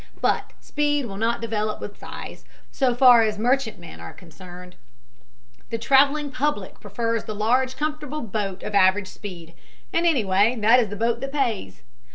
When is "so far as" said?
2.71-3.37